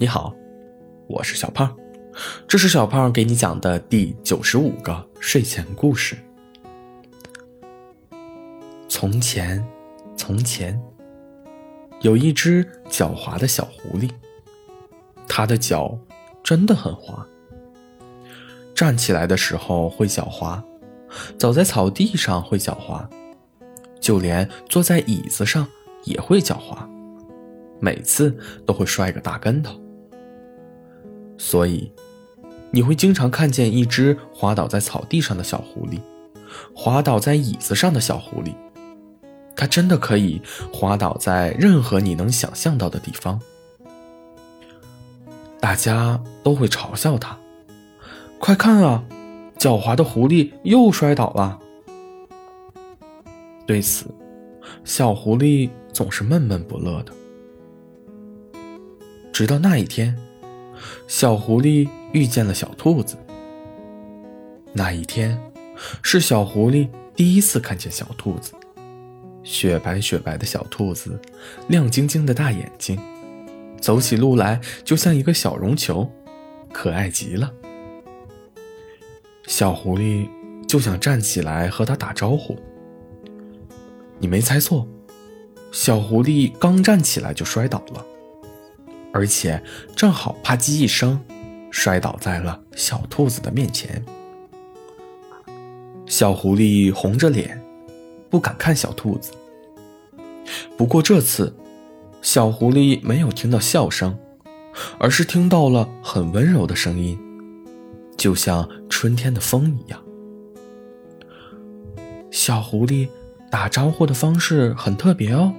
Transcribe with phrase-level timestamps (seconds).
[0.00, 0.34] 你好，
[1.08, 1.76] 我是小胖，
[2.48, 6.16] 这是小胖给你讲的第九十五个睡前故事。
[8.88, 9.62] 从前，
[10.16, 10.80] 从前，
[12.00, 14.08] 有一只狡猾的小狐狸，
[15.28, 15.98] 它的脚
[16.42, 17.26] 真的很滑，
[18.74, 20.64] 站起来的时候会脚滑，
[21.38, 23.06] 走在草地上会脚滑，
[24.00, 25.68] 就连坐在椅子上
[26.04, 26.88] 也会脚滑，
[27.80, 29.78] 每次都会摔个大跟头。
[31.42, 31.90] 所以，
[32.70, 35.98] 你会经常看见一只滑倒在草地上的小狐狸，
[36.76, 38.54] 滑倒在椅子上的小狐狸。
[39.56, 43.40] 它真的可以滑倒在任何你能想象到的地方。
[45.58, 47.36] 大家都会嘲笑它
[48.38, 49.02] ：“快看啊，
[49.58, 51.58] 狡猾的狐狸又摔倒了。”
[53.66, 54.04] 对此，
[54.84, 57.12] 小狐狸总是闷闷不乐的。
[59.32, 60.14] 直到那一天。
[61.06, 63.16] 小狐狸遇见了小兔子。
[64.72, 65.40] 那一天，
[66.02, 68.52] 是小狐狸第一次看见小兔子。
[69.42, 71.18] 雪白雪白的小兔子，
[71.68, 73.00] 亮晶晶的大眼睛，
[73.80, 76.08] 走起路来就像一个小绒球，
[76.72, 77.50] 可爱极了。
[79.46, 80.28] 小狐狸
[80.68, 82.56] 就想站起来和它打招呼。
[84.18, 84.86] 你没猜错，
[85.72, 88.04] 小狐狸刚站起来就摔倒了。
[89.12, 89.62] 而且
[89.96, 91.20] 正好“啪叽”一声，
[91.70, 94.04] 摔倒在了小兔子的面前。
[96.06, 97.62] 小狐狸红着脸，
[98.28, 99.32] 不敢看小兔子。
[100.76, 101.54] 不过这次，
[102.22, 104.18] 小狐狸没有听到笑声，
[104.98, 107.18] 而是听到了很温柔的声音，
[108.16, 110.02] 就像春天的风一样。
[112.30, 113.08] 小狐狸
[113.50, 115.52] 打招呼的方式很特别哦。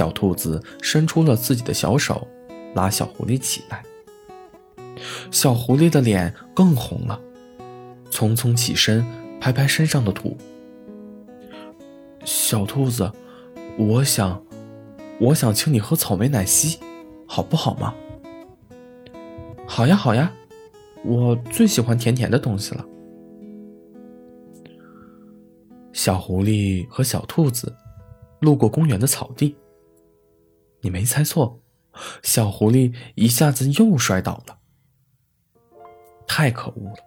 [0.00, 2.26] 小兔子伸出了自己的小手，
[2.74, 3.84] 拉小狐狸起来。
[5.30, 7.20] 小狐狸的脸更红了，
[8.10, 9.04] 匆匆起身，
[9.38, 10.38] 拍拍身上的土。
[12.24, 13.12] 小兔子，
[13.76, 14.42] 我想，
[15.20, 16.78] 我想请你喝草莓奶昔，
[17.26, 17.94] 好不好吗？
[19.66, 20.32] 好呀，好呀，
[21.04, 22.82] 我最喜欢甜甜的东西了。
[25.92, 27.76] 小狐狸和小兔子
[28.40, 29.54] 路过公园的草地。
[30.82, 31.60] 你没猜错，
[32.22, 34.58] 小狐狸一下子又摔倒了。
[36.26, 37.04] 太可恶了！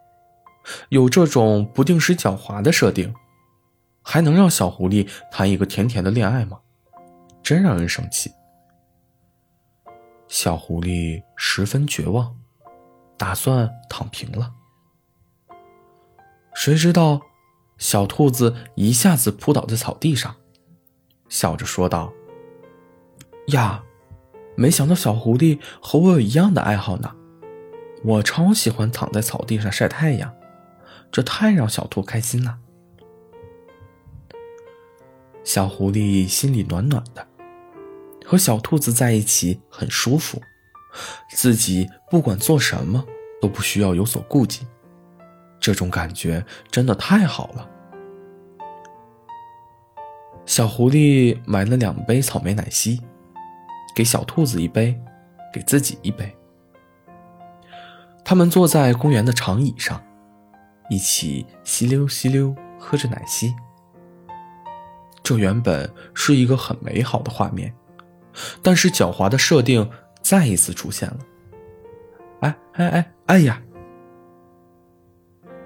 [0.89, 3.13] 有这种不定时狡猾的设定，
[4.01, 6.59] 还能让小狐狸谈一个甜甜的恋爱吗？
[7.41, 8.31] 真让人生气。
[10.27, 12.35] 小狐狸十分绝望，
[13.17, 14.53] 打算躺平了。
[16.53, 17.21] 谁知道，
[17.77, 20.35] 小兔子一下子扑倒在草地上，
[21.29, 22.11] 笑着说道。
[23.47, 23.83] 呀，
[24.55, 27.13] 没想到小狐狸和我有一样的爱好呢。
[28.03, 30.33] 我超喜欢躺在草地上晒太阳，
[31.11, 32.57] 这太让小兔开心了。
[35.43, 37.27] 小狐狸心里暖暖的，
[38.25, 40.41] 和小兔子在一起很舒服，
[41.29, 43.05] 自己不管做什么
[43.41, 44.65] 都不需要有所顾忌，
[45.59, 47.69] 这种感觉真的太好了。
[50.45, 53.01] 小狐狸买了两杯草莓奶昔。
[53.95, 54.99] 给小兔子一杯，
[55.53, 56.35] 给自己一杯。
[58.25, 60.01] 他们坐在公园的长椅上，
[60.89, 63.53] 一起吸溜吸溜喝着奶昔。
[65.21, 67.73] 这原本是一个很美好的画面，
[68.61, 69.89] 但是狡猾的设定
[70.21, 71.17] 再一次出现了。
[72.41, 73.61] 哎哎哎哎呀！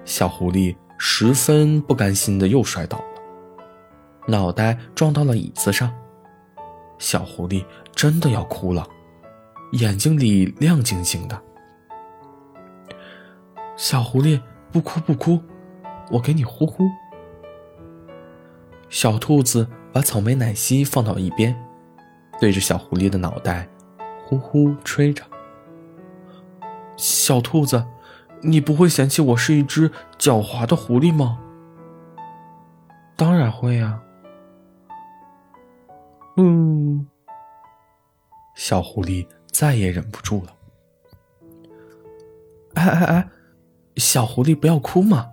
[0.04, 3.04] 小狐狸十分不甘心的又摔倒了，
[4.26, 5.92] 脑袋撞到了椅子上。
[6.98, 7.64] 小狐狸
[7.94, 8.86] 真的要哭了，
[9.72, 11.40] 眼睛里亮晶晶的。
[13.76, 14.40] 小狐狸，
[14.72, 15.40] 不哭不哭，
[16.10, 16.84] 我给你呼呼。
[18.88, 21.54] 小兔子把草莓奶昔放到一边，
[22.40, 23.68] 对着小狐狸的脑袋
[24.24, 25.22] 呼呼吹着。
[26.96, 27.86] 小兔子，
[28.40, 31.38] 你不会嫌弃我是一只狡猾的狐狸吗？
[33.14, 34.00] 当然会呀。
[36.40, 37.04] 嗯，
[38.54, 40.54] 小狐狸再也忍不住了。
[42.74, 43.28] 哎哎哎，
[43.96, 45.32] 小狐狸不要哭嘛！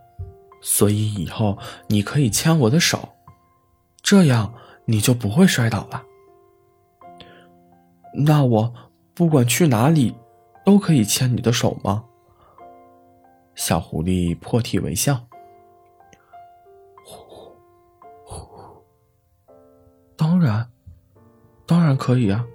[0.62, 1.60] 所以以后
[1.90, 3.10] 你可以牵我的手，
[4.02, 4.52] 这样
[4.86, 6.04] 你就不会摔倒了。
[8.16, 8.74] 那我
[9.14, 10.16] 不管去哪里，
[10.66, 12.06] 都可以牵你的手吗？
[13.54, 15.28] 小狐狸破涕为笑。
[17.06, 17.56] 呼呼
[18.24, 18.84] 呼，
[20.18, 20.68] 当然。
[21.96, 22.46] 可以啊！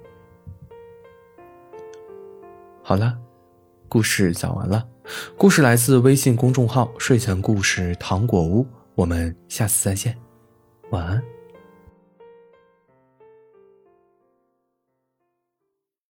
[2.83, 3.19] 好了，
[3.89, 4.87] 故事讲完了。
[5.37, 8.67] 故事来自微信公众号“睡前故事糖果屋”。
[8.95, 10.17] 我们下次再见，
[10.91, 11.40] 晚安。